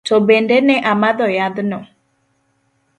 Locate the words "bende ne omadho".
0.27-1.27